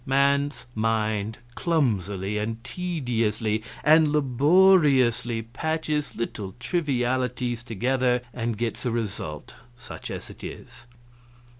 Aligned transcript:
"Man's 0.03 0.65
mind 0.73 1.37
clumsily 1.53 2.39
and 2.39 2.63
tediously 2.63 3.61
and 3.83 4.11
laboriously 4.11 5.43
patches 5.43 6.15
little 6.15 6.55
trivialities 6.59 7.61
together 7.61 8.21
and 8.33 8.57
gets 8.57 8.83
a 8.83 8.89
result 8.89 9.53
such 9.77 10.09
as 10.09 10.31
it 10.31 10.43
is. 10.43 10.87